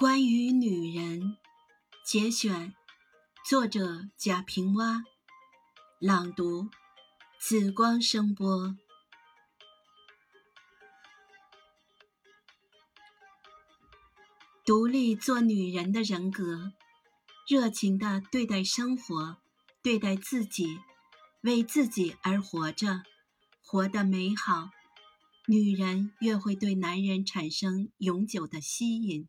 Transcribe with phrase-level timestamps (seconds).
[0.00, 1.36] 关于女人，
[2.06, 2.72] 节选，
[3.44, 5.02] 作者贾平凹，
[5.98, 6.70] 朗读
[7.38, 8.78] 紫光声波。
[14.64, 16.72] 独立做女人的人格，
[17.46, 19.36] 热情的对待生活，
[19.82, 20.78] 对待自己，
[21.42, 23.02] 为自己而活着，
[23.62, 24.70] 活得美好。
[25.46, 29.28] 女人越会对男人产生永久的吸引。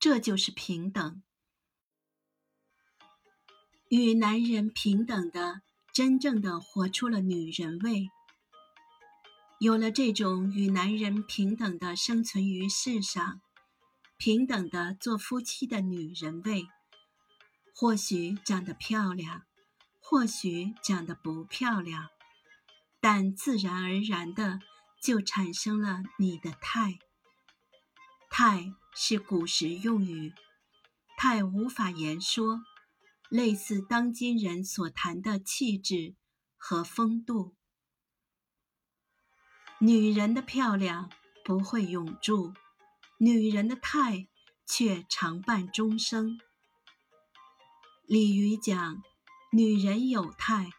[0.00, 1.24] 这就是平等，
[3.88, 5.60] 与男人平等的，
[5.92, 8.08] 真正的活出了女人味。
[9.58, 13.40] 有了这种与男人平等的生存于世上，
[14.16, 16.68] 平等的做夫妻的女人味，
[17.74, 19.42] 或许长得漂亮，
[19.98, 22.06] 或许长得不漂亮，
[23.00, 24.60] 但自然而然的
[25.02, 27.00] 就产生了你的态，
[28.30, 28.72] 态。
[29.00, 30.34] 是古时用语，
[31.16, 32.62] 太无法言说，
[33.28, 36.16] 类似当今人所谈的气质
[36.56, 37.54] 和风度。
[39.78, 41.12] 女人的漂亮
[41.44, 42.52] 不会永驻，
[43.18, 44.26] 女人的态
[44.66, 46.40] 却常伴终生。
[48.04, 49.00] 鲤鱼讲，
[49.52, 50.70] 女人有态，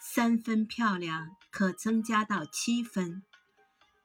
[0.00, 3.22] 三分漂亮可增加到七分；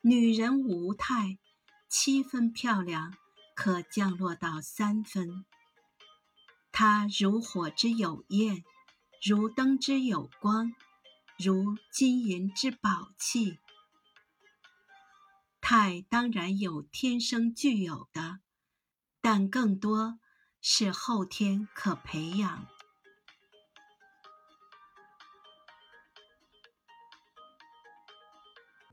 [0.01, 1.39] 女人无态，
[1.87, 3.15] 七分漂亮。
[3.63, 5.45] 可降落到三分。
[6.71, 8.63] 它如火之有焰，
[9.21, 10.73] 如灯之有光，
[11.37, 13.59] 如金银之宝器。
[15.61, 18.39] 太当然有天生具有的，
[19.21, 20.17] 但更多
[20.59, 22.65] 是后天可培养。